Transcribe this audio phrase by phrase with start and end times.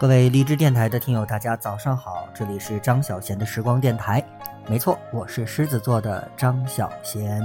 [0.00, 4.24] 各位荔枝电台的听友，大家早上好，这里是张小贤的时光电台。
[4.68, 7.42] 没错，我是狮子座的张小贤。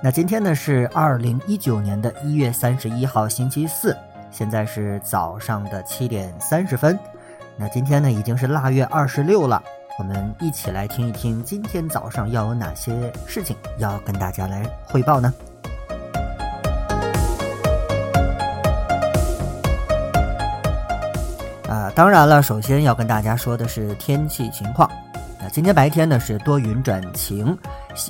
[0.00, 3.96] 那今天呢是二零一九年的一月三十一号，星期四，
[4.30, 6.96] 现在是早上的七点三十分。
[7.56, 9.60] 那今天呢已经是腊月二十六了，
[9.98, 15.34] 我们一起来听一听今天早上要有哪些事情要跟大家来汇报呢？
[21.98, 24.88] 当然了，首先要跟大家说的是天气情况。
[25.42, 27.58] 那今天白天呢是多云转晴，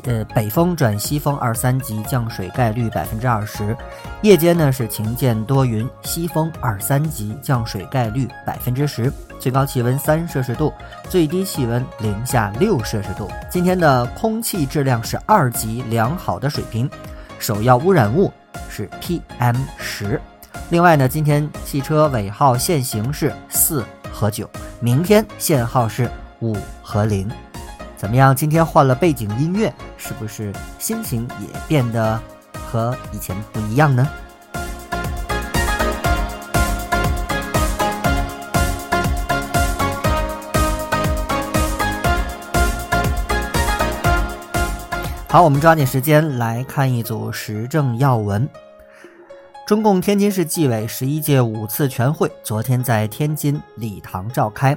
[0.05, 3.75] 呃北风转西风二三级，降水概率百分之二十。
[4.21, 9.11] 夜间呢是晴间多云，西风二三级，降水概率百分之十。
[9.41, 10.71] 最高气温三摄氏度，
[11.09, 13.27] 最低气温零下六摄氏度。
[13.49, 16.91] 今天的空气质量是二级良好的水平，
[17.39, 18.31] 首要污染物
[18.69, 20.21] 是 PM 十。
[20.71, 24.49] 另外呢，今天汽车尾号限行是四和九，
[24.81, 26.11] 明天限号是
[26.41, 27.27] 五和零。
[27.97, 28.37] 怎么样？
[28.37, 32.21] 今天换了背景音乐，是不是心情也变得
[32.53, 34.07] 和以前不一样呢？
[45.29, 48.47] 好，我们抓紧时间来看一组时政要闻。
[49.69, 54.75] 中共天津市纪委十一届五次全会昨天在天津礼堂召开，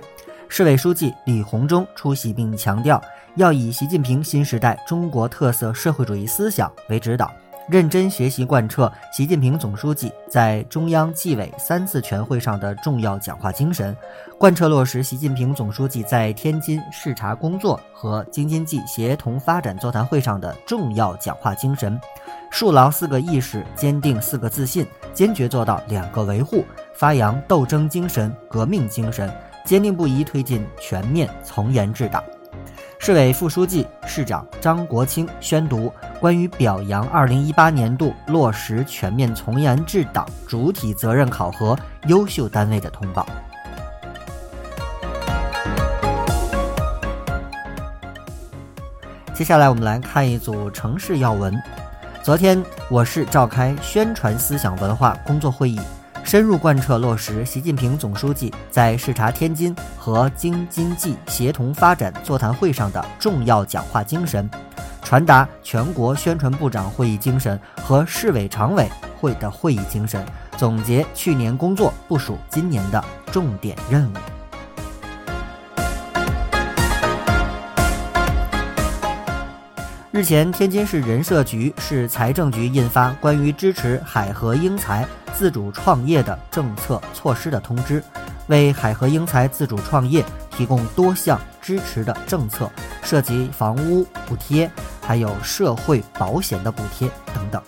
[0.50, 3.02] 市委书记李鸿忠出席并强调，
[3.36, 7.32] 要以习近平新时代中国特色社会主义思想为指导，
[7.70, 13.96] 认真学习贯彻习近平总书记在中央纪委三次全会上的重要讲话精神，
[14.38, 21.98] 贯彻落实习近平总书记在天津视察工作和京津冀协同发展座谈会上的重要讲话精神。
[22.52, 29.34] 树牢四个意识，坚定四个自信，坚决做到两个维护，发扬斗争精神、革命精神，
[29.66, 32.22] 坚定不移推进全面从严治党。
[33.00, 41.76] 市委副书记、市长张国清宣读关于表扬2018年度落实全面从严治党主体责任考核
[42.08, 43.26] 优秀单位的通报。
[49.34, 51.60] 接下来，我们来看一组城市要闻。
[52.24, 55.82] 昨天，我市召开宣传思想文化工作会议，
[56.24, 64.48] 深入贯彻落实习近平总书记在视察天津和京津冀协同发展座谈会上的重要讲话精神，
[65.02, 68.88] 传达全国宣传部长会议精神和市委常委
[69.20, 70.24] 会的会议精神，
[70.58, 74.41] 总结去年工作，部署今年的重点任务。
[80.22, 88.04] 日前，天津市人社局、市财政局印发关于支持海河英才自主创业的政策措施的通知，
[88.46, 92.70] 为海河英才自主创业提供多项支持的政策，
[93.02, 94.70] 涉及房屋补贴，
[95.02, 97.60] 还有社会保险的补贴等等。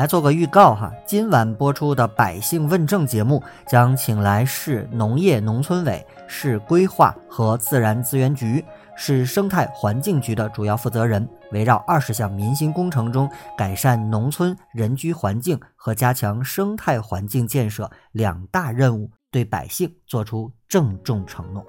[0.00, 8.64] 来做个预告哈，今晚播出的《百姓问政》节目将请来市农业农村委、市规划和自然资源局、
[8.96, 21.62] 市生态环境局的主要负责人，围绕二十项民心工程中改善农村人居环境和加强生态环境建设两大任务，对百姓作出郑重承诺。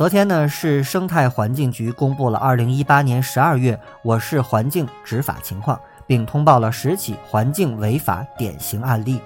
[0.00, 9.20] 昨天呢，市生态环境局公布了二零一八年十二月我市环境执法情况，并通报了十起环境违法典型案例。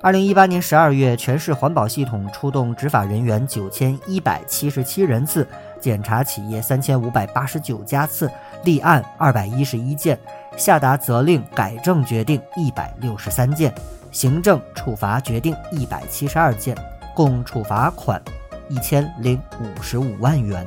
[0.00, 5.46] 二零一八年十二月，全市环保系统出动执法人员九千一百七十七人次，
[5.78, 8.30] 检查企业三千五百八十九家次，
[8.64, 10.18] 立案二百一十一件，
[10.56, 13.70] 下达责令改正决定一百六十三件，
[14.10, 16.74] 行政处罚决定一百七十二件，
[17.14, 18.18] 共处罚款。
[18.68, 20.66] 一千零五十五万元。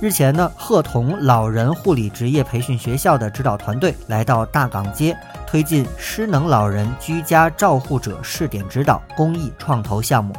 [0.00, 5.16] 日前呢，鹤童老人护理职业培训学校的指导团队来到大港街，
[5.46, 10.34] 推进失能老人居家照护者试点指导公益创投项目，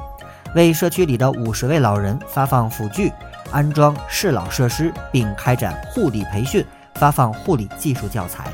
[0.53, 3.11] 为社区里的五十位老人发放辅具、
[3.49, 8.45] 安装适老设施，并开展护理培训，发放护理技术教材。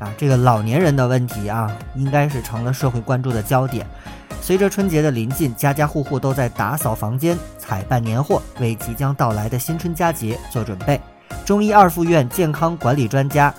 [0.00, 3.86] 啊，这个老年人的问题啊，应该是成了社会关注的焦点。
[4.42, 10.98] 随着春节的临近，家家户户都在打扫房间、采办年货，为即将到来的新春佳节做准备。
[11.44, 13.54] 中医二附院健康管理专家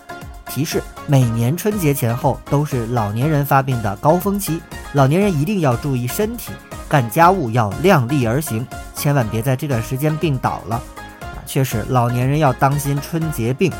[0.47, 4.59] 提示：每年春节前后都是老年人发病的高峰期，
[4.93, 6.51] 老年人一定要注意身体，
[6.89, 8.65] 干家务要量力而行，
[8.95, 10.77] 千万别在这段时间病倒了。
[11.21, 13.71] 啊，确实，老年人要当心春节病。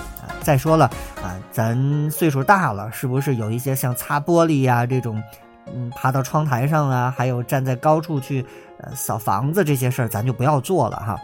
[0.42, 0.86] 再说了
[1.24, 5.22] 啊，咱岁数大了，是不是有一些像擦玻璃呀这种，
[5.74, 8.46] 嗯，爬到窗台上啊，还有站在高处去
[8.80, 11.16] 呃扫房子这些事儿，咱就不要做了哈。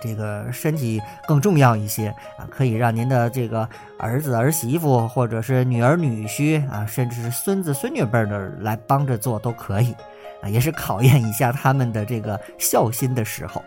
[0.00, 2.08] 这个身体更重要一些
[2.38, 3.68] 啊，可以让您的这个
[3.98, 9.92] 儿子儿媳妇，或者是女儿女婿啊，甚至是孙子孙女辈的来帮着做都可以
[10.40, 13.62] 啊，也是考验一下他们的这个孝心的时候。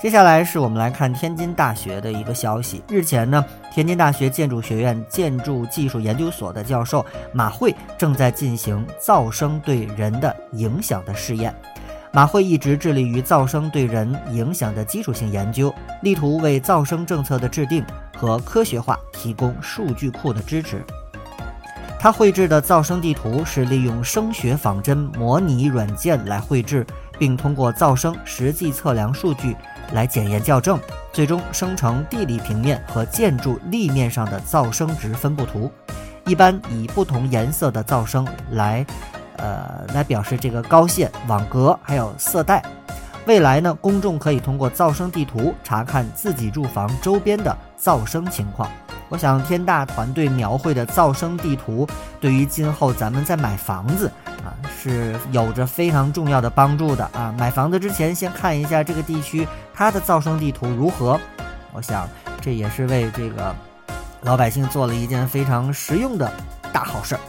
[0.00, 2.80] 接下来是我们来看天津大学的一个消息。
[2.88, 11.52] 日前呢，天津大学建筑学院建筑技术研究所的教授马慧正在进行噪声对人的影响的试验。
[12.12, 17.84] 马慧一直致力于噪声对人影响的基础性研究，力图为噪声政策的制定
[18.16, 20.80] 和科学化提供数据库的支持。
[21.98, 26.86] 他绘制的噪声地图是利用声学仿真模拟软件来绘制，
[27.18, 29.56] 并通过噪声实际测量数据。
[29.92, 30.78] 来检验校正，
[31.12, 35.70] 最终生成地理平面和建筑立面上的噪声值分布图。
[36.26, 38.84] 一般以不同颜色的噪声来，
[39.38, 42.62] 呃，来表示这个高线、网格还有色带。
[43.28, 48.70] 未来呢，公众可以通过噪声地图查看自己住房周边的噪声情况。
[49.10, 51.86] 我想天大团队描绘的噪声地图，
[52.18, 54.10] 对于今后咱们在买房子。
[54.38, 57.34] 啊，是有着非常重要的帮助的啊！
[57.36, 61.20] 买房子之前先看一下这个地区它的噪声地图如何，
[61.74, 62.08] 我想
[62.40, 63.54] 这也是为这个
[64.22, 66.32] 老百姓做了一件非常实用的
[66.72, 67.20] 大好事儿。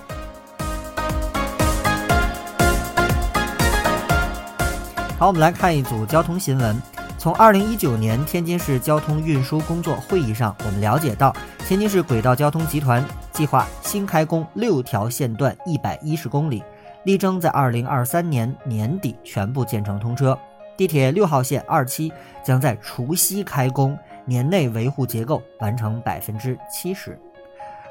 [5.19, 6.81] 好，我们来看一组交通新闻。
[7.17, 11.35] 从二零一九年天津市交通运输工作会议上，我们了解到，
[11.67, 16.63] 天津市轨道交通集团计划新开工六条线段一百一十公里。
[17.03, 20.39] 力争在二零二三年年底全部建成通车。
[20.77, 27.19] 地铁六号线二期将在除夕开工，年内维护结构完成百分之七十。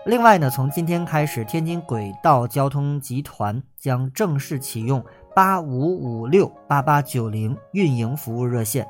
[0.07, 5.05] 另外呢，从今天开始，天津轨道交通集团将正式启用
[5.39, 8.85] 八五五六八八九零运营服务热线。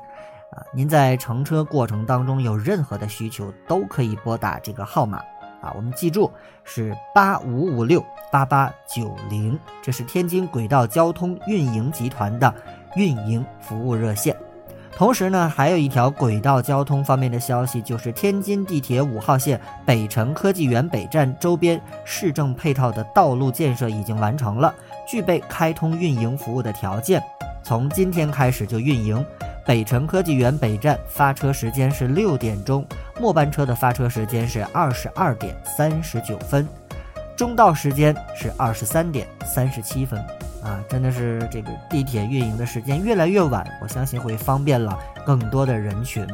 [0.51, 5.19] 啊，您在乘车过程当中有任何的需求，都可以拨打这个号码。
[5.61, 6.31] 啊，我们记住
[6.63, 12.51] 是八五五六八八九零，这是天津轨道交通运营集团的
[12.95, 14.35] 运营服务热线。
[14.97, 24.73] 同时呢，还有一条轨道交通方面的消息，就是天津地铁五号线北辰科技园北站周边市政配套的道路建设已经完成了，
[25.09, 27.19] 具备开通运营服务的条件，
[27.63, 29.25] 从今天开始就运营。
[29.65, 32.85] 北辰科技园北站发车时间是六点钟。
[33.19, 36.67] 末班车的发车时间是二十二点三十九分，
[37.35, 40.19] 中到时间是二十三点三十七分，
[40.63, 46.25] 啊，真的是这个地铁运营的时间越来越晚，我相信会方便了更多的人群，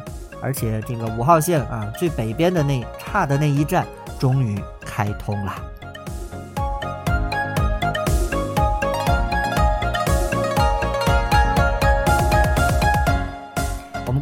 [0.41, 3.85] 而且这个五号线啊最北边的那差的那一站
[4.19, 5.53] 终于开通了。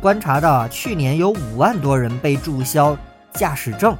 [0.03, 2.97] 观察到啊，去年有五万多人被注销
[3.35, 3.97] 驾驶证。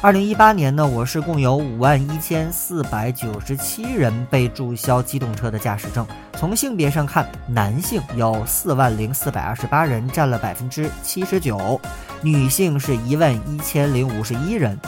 [0.00, 6.06] 二零一八年呢，我市共有五万一千四百九十七人被注销机动车的驾驶证。
[6.38, 11.78] 从性别上看，男性有四万零四百二十八人，占了百分之七十九；
[12.22, 14.80] 女性是一万一千零五十一人。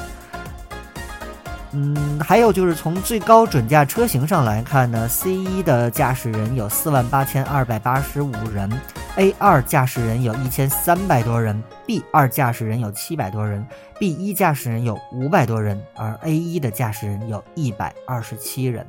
[1.76, 8.70] 嗯，还有就是从最高准驾车型上来看呢，C 一的驾驶人有四万八千二百八十五人。
[9.16, 13.64] A 二驾驶人有一千三百多人，B 二驾驶人有七百多人
[13.98, 18.86] ，B 一驾驶人有五百多人，而 A 一的驾驶人有一百二十七人。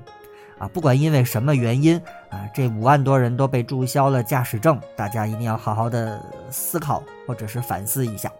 [0.58, 2.00] 啊，不管因为什么原因
[2.30, 8.32] 啊，这五万多人都被注销了驾驶证，大家一定要好好的思考或者是反思一下。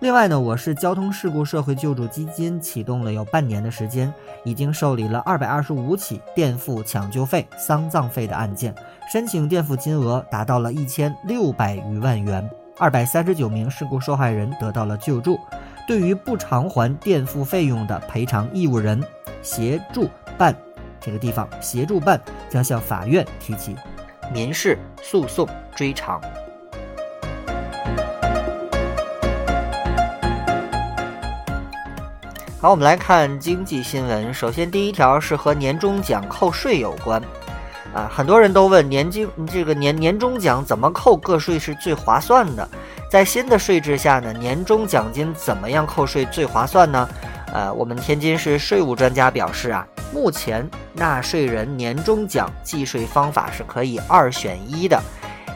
[0.00, 4.12] 另外呢，我市交通事故社会救助基金启动了有半年的时间，
[4.44, 8.74] 已经受理了二百二十五起垫付抢救费、丧葬费的案件，
[9.12, 15.38] 申请垫付金额达到了一千六百余万元，二百三十九名事故受害人得到了救助。
[15.86, 19.04] 对于不偿还垫付费用的赔偿义务人，
[19.42, 20.56] 协助办
[20.98, 23.76] 这个地方协助办将向法院提起
[24.32, 26.18] 民事诉讼追偿。
[32.62, 34.34] 好，我们来看经济新闻。
[34.34, 37.18] 首先，第一条是和年终奖扣税有关。
[37.94, 42.68] 啊，很多人都问年金这个年年终奖怎么扣个税是最划算的？
[43.10, 47.08] 在新的税制下呢，年终奖金怎么样扣税最划算呢？
[47.50, 55.02] 呃，我们天津市税务专家表示啊，目前纳税人年终奖计税方法是可以二选一的，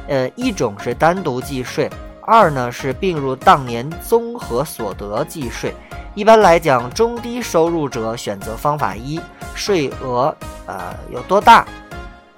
[0.08, 1.90] 呃，一种是单独计税，
[2.26, 5.74] 二呢是并入当年综合所得计税。
[6.14, 9.20] 一般来讲，中低收入者选择方法一，
[9.54, 10.34] 税额
[10.66, 11.66] 呃有多大？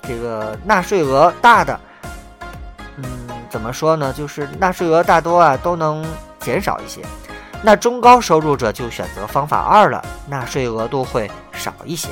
[0.03, 1.79] 这个纳税额大的，
[2.97, 3.05] 嗯，
[3.51, 4.13] 怎么说呢？
[4.13, 6.05] 就是纳税额大多啊，都能
[6.39, 7.03] 减少一些。
[7.63, 12.09] 那中高收入者就选择方法二了，纳税额度会少一些。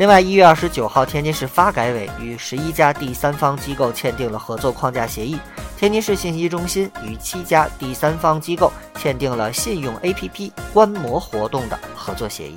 [0.00, 5.38] 另外，一月二十九号，天津市发改委与十一家第三方机构签订了合作框架协议，
[5.76, 12.56] 天津市信息中心与七家第三方机构签订了信用 APP 观摩活动的合作协议。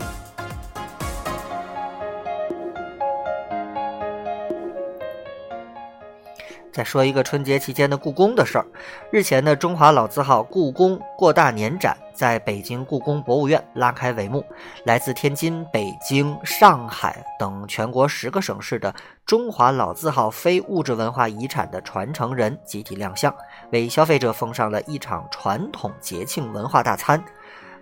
[6.74, 8.66] 再说一个春节期间的故宫的事儿。
[9.12, 14.44] 日前的中华老字号故宫过大年展在北京故宫博物院拉开帷幕，
[14.84, 23.34] 来自天津、北京、上海等全国十个省市的中华老字号非物质文化遗产的传承人集体亮相，
[23.72, 27.24] 为消费者奉上了一场传统节庆文化大餐。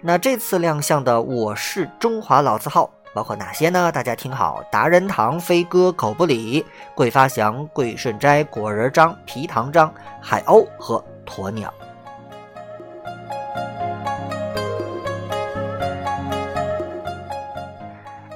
[0.01, 2.91] 那这次亮相的“我是中华老字号”。
[3.13, 3.91] 包括哪些呢？
[3.91, 6.65] 大家听好：达仁堂、飞鸽、口不理、
[6.95, 11.73] 桂发祥、桂顺斋、果仁章、皮糖章、海鸥和鸵鸟。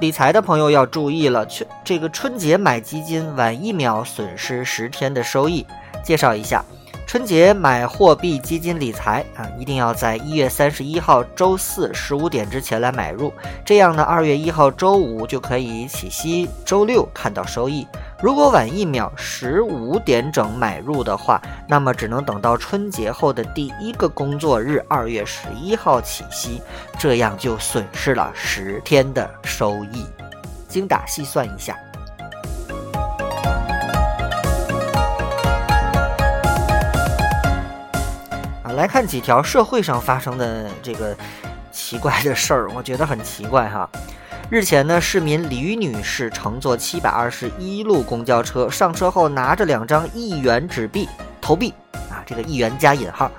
[0.01, 5.65] 理财的朋友要注意了，春这个春节买基金晚一秒损失十天的收益。
[6.03, 6.63] 介绍一下。
[7.05, 13.31] 春节买货币基金理财啊，一定要在一月三十一号周四十五点之前来买入，
[13.63, 17.87] 这样呢，二月一号周五就可以起息，周六看到收益。
[18.19, 26.59] 如果晚一秒十五点整买入的话，那么只能等到春节后的第一个工作日，二月十一号起息，
[26.97, 30.05] 这样就损失了十天的收益。
[30.67, 31.77] 精打细算一下。
[38.75, 41.15] 来看几条社会上发生的这个
[41.71, 43.89] 奇怪的事儿，我觉得很奇怪哈。
[44.49, 51.09] 日前呢，市民李女士乘坐七百二十一路公交车，上车后拿着两张一元纸币
[51.41, 51.73] 投币
[52.11, 53.31] 啊，这个一元加引号。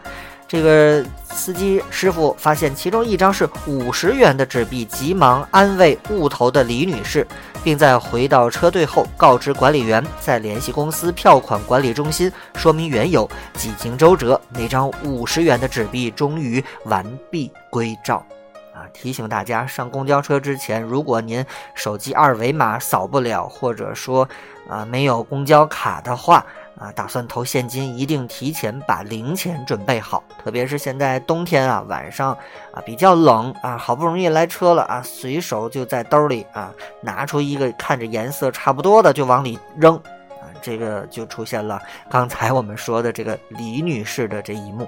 [0.48, 7.26] 这个司机师傅发现其中一张是五十元的纸币，急忙安慰误投的李女士，
[7.64, 13.28] 并在回到车队后告知管理员，再联系公司票款管理中心说明缘由。
[13.54, 18.24] 几经周折，那张五十元的纸币终于完璧归赵。
[18.72, 24.28] 啊，提醒大家，上公交车之前，如果您手机二维码扫不了，或者说
[24.68, 26.46] 啊没有公交卡的话。
[26.78, 30.22] 啊，打算投现金，一定提前把零钱准备好。
[30.44, 32.32] 特别是现在冬天啊，晚上
[32.72, 41.80] 啊比较冷啊，好不容易来车了啊，随手就在兜里啊拿出一个看着颜色差不多的就往里扔啊，这个就出现了
[42.10, 44.86] 刚才我们说的这个李女士的这一幕。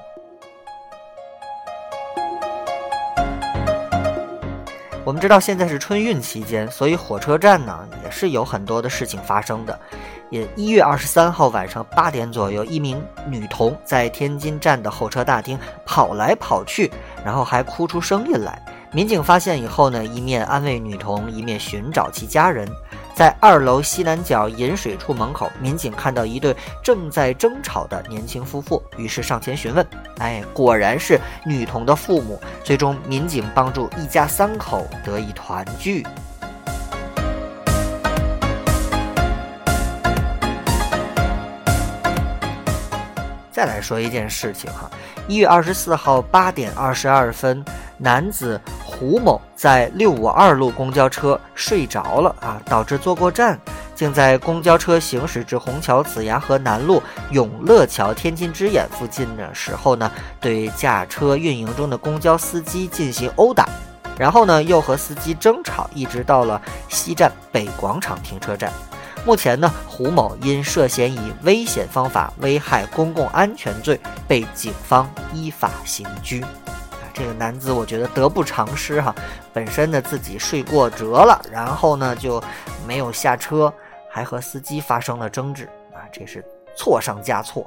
[5.05, 9.81] 我们知道现在是春运期间，所以火车站呢也是有很多的事情发生的。
[10.31, 16.91] 也一月二十三号晚上八点左右，一名女童在天津站的候车大厅跑来跑去，
[17.25, 18.61] 然后还哭出声音来。
[18.91, 22.67] 民警发现以后呢，一面安慰女童，一面寻找其家人。
[23.15, 29.85] 在二楼西南角饮水处门口，民警看到一对正在争吵的年轻夫妇，于是上前询问。
[30.19, 32.41] 哎，果然是女童的父母。
[32.63, 36.07] 最终，民警帮助一家三口得以团聚。
[43.59, 44.89] 再来说一件事情哈，
[45.27, 47.65] 一月二十四号八点二十二分，
[47.97, 53.59] 男子胡某在六五二路公交车睡着了啊，导致坐过站，
[53.97, 60.09] 竟在公交车行驶至虹桥子牙河南路永乐桥天津之眼附近的时候呢，
[60.41, 63.69] 对驾车运营中的公交司机进行殴打，
[64.17, 68.73] 然后呢又和司机争吵，一直到了西站北广场停车站。
[69.29, 76.41] 目前呢，胡某因涉嫌以危险方法危害公共安全罪被警方依法刑拘。
[76.41, 79.15] 啊，这个男子我觉得得不偿失哈，
[79.53, 82.43] 本身呢自己睡过折了，然后呢就
[82.87, 83.71] 没有下车，
[84.11, 86.43] 还和司机发生了争执，啊，这是
[86.75, 87.67] 错上加错。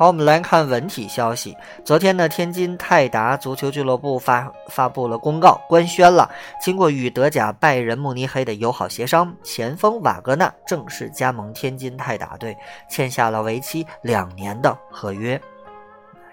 [0.00, 1.54] 好，我们来看文体消息。
[1.84, 12.56] 昨天呢，天津泰达足球俱乐部发发布了公告，官宣了，经过与德甲拜仁慕尼黑的友好协商，前锋瓦格纳正式加盟天津泰达队，
[12.88, 15.38] 签下了为期两年的合约。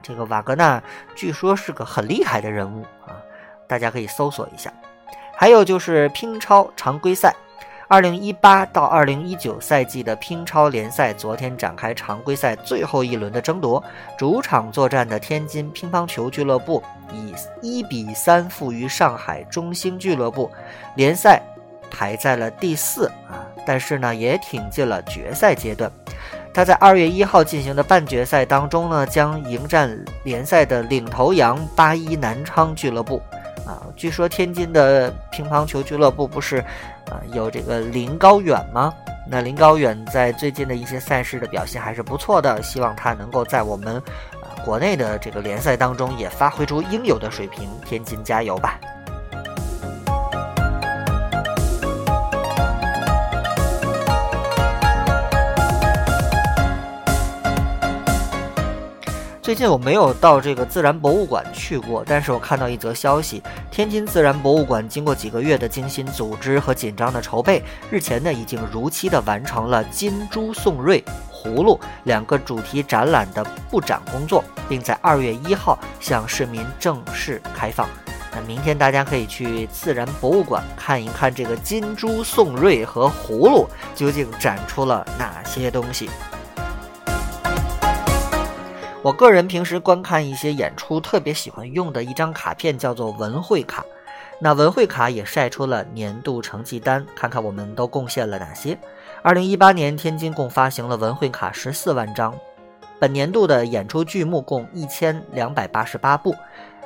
[0.02, 0.82] 这个瓦格纳
[1.14, 3.20] 据说是个很厉害的人物啊，
[3.68, 4.72] 大家可以搜索一下。
[5.36, 7.36] 还有就是乒超常规赛。
[7.90, 13.82] 二零一八到二零一九赛季的乒超联赛昨天展开常规赛最后一轮的争夺，
[14.18, 20.52] 主场作战的天津乒乓球俱乐部以一比三负于上海中兴俱乐部，
[20.96, 21.42] 联赛
[21.90, 25.90] 排在了第四啊，但是呢也挺进了决赛阶段。
[26.54, 33.22] 他在二月一号进行的半决赛当中呢，将迎战联赛的领头羊八一南昌俱乐部。
[33.66, 36.58] 啊，据说天津的乒乓球俱乐部不是，
[37.10, 38.94] 啊有这个林高远吗？
[39.30, 43.98] 那林高远在最近的一些赛事的表现还是不错的，希望他能够在我们，
[44.42, 47.68] 啊国内的这个联赛当中也发挥出应有的水平。
[47.86, 48.80] 天津加油吧！
[59.48, 71.02] 最近我没有到这个自然博物馆去过，但是我看到一则消息，天津自然博物馆经过几个月的精心组织和紧张的筹备，日前呢已经如期的完成了金猪宋瑞、
[71.32, 77.88] 葫芦两个主题展览的布展工作，并在二月一号向市民正式开放。
[78.34, 86.10] 那明天大家可以去自然博物馆看一看这个金猪宋瑞和葫芦究竟展出了哪些东西。
[89.08, 93.82] 我个人平时观看一些演出，特别喜欢用的一张卡片叫做文汇卡。
[94.38, 98.78] 那文汇卡也晒出了年度成绩单，看看我们都贡献了哪些。
[99.22, 102.36] 二零一八年，天津共发行了文汇卡十四万张，
[103.00, 106.36] 本年度的演出剧目共一千两百八十八部，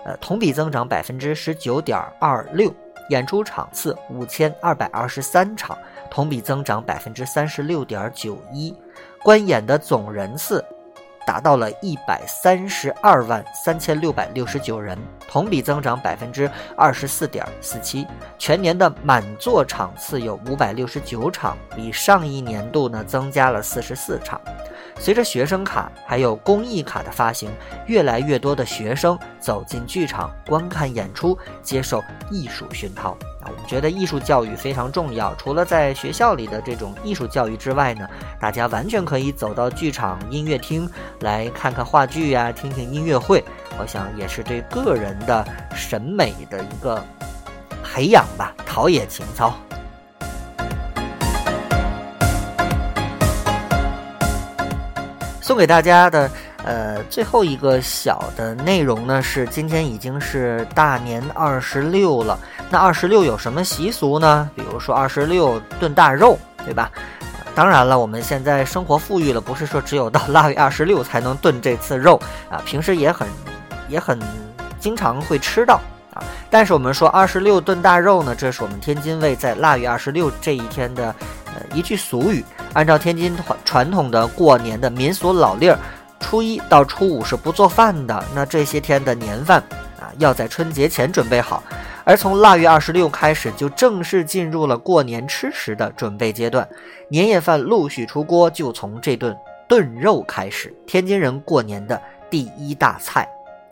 [0.06, 2.72] 呃，同比增长百分之十九点二六，
[3.10, 5.76] 演出场次五千二百二十三场，
[6.12, 8.72] 同比增长百分之三十六点九一，
[9.24, 10.64] 观演的总人次。
[11.26, 18.06] 达到了一百三十二万三千六百六十九人，同比增长百分之二十四点四七。
[18.38, 24.40] 全年的满座场次有五百六十九场，比上一年度呢增加了四十四场。
[25.00, 27.50] 随着学生卡还有公益卡的发行，
[27.88, 33.18] 越来越多的学生走进剧场观看演出，接受艺术熏陶。
[33.42, 35.34] 啊，我们觉得艺术教育非常重要。
[35.36, 38.08] 除了在学校里的这种艺术教育之外呢，
[38.40, 40.90] 大家完全可以走到剧场、音乐厅
[41.22, 43.44] 来看看话剧呀，听听音乐会。
[43.80, 47.04] 我想也是对个人的审美的一个
[47.84, 49.54] 培养吧，陶冶情操。
[55.42, 56.30] 送给大家的。
[56.64, 62.38] 呃，最后一个小的内容呢，是今天已经是大年二十六了。
[62.70, 64.48] 那二十六有什么习俗呢？
[64.56, 66.92] 比如说二十六炖大肉，对吧？
[67.56, 73.28] 当然了，我们现在生活富裕了，不是说只有到腊月二十六才能炖这次肉啊，平时也很
[73.90, 74.20] 也很
[74.80, 75.82] 经常会吃到
[76.14, 76.24] 啊。
[76.50, 81.14] 但是我们说二十六炖大肉呢，这是我们天津卫在腊月二十六这一天的
[81.48, 82.46] 呃一句俗语。
[82.74, 85.78] 按照天津传传统的过年的民俗老例儿。
[86.22, 89.60] 初一到初五是不做饭的，那这些天的年饭
[90.00, 91.62] 啊，要在春节前准备好。
[92.04, 96.68] 而从腊月二十六开始，就正式进入了过年吃食的准备阶段。
[97.10, 100.74] 年夜饭陆续出锅，就从这顿炖肉开始。
[100.88, 103.28] 天津人过年的第一大菜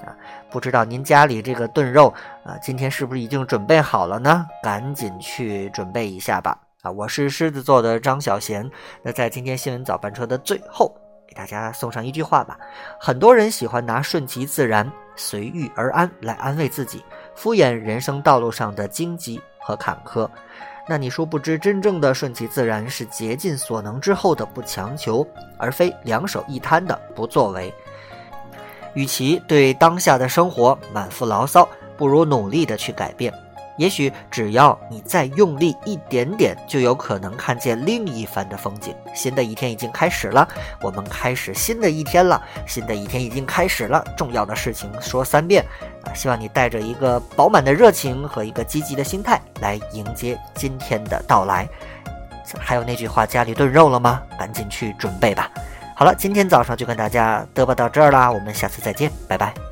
[0.06, 0.14] 啊，
[0.52, 4.46] 不知道您家里这个炖肉啊，今天是不是已经准备好了呢？
[4.62, 6.58] 赶紧去准备一下吧！
[6.82, 8.70] 啊，我是狮子座的张小贤。
[9.02, 10.96] 那在今天新闻早班车的最后。
[11.30, 12.58] 给大家送上一句话吧，
[13.00, 20.28] 很多人喜欢拿顺其自然、随遇而安来安慰自己，敷衍人生道路上的荆棘和坎坷。
[20.88, 25.24] 那你殊不知，真正的顺其自然是竭尽所能之后的不强求，
[25.60, 27.72] 而非两手一摊的不作为。
[28.96, 33.32] 与其对当下的生活满腹牢骚，不如努力的去改变。
[33.80, 38.94] 也许只要你再用力一点点，就有可能看见另一番的风景。
[39.16, 40.46] 新的一天已经开始了，
[40.82, 42.40] 我们开始新的一天了。
[42.68, 45.66] 新的一天已经开始了，重要的事情说三遍
[46.04, 46.14] 啊！
[46.14, 51.66] 希望你带着一个饱满的热情和一个积极的心态来迎接今天的到来。
[52.60, 54.22] 还有那句话，家里炖肉了吗？
[54.38, 55.50] 赶紧去准备吧。
[55.96, 59.69] 好了，今天早上就跟大家嘚啵到这儿啦，我们下次再见，拜拜。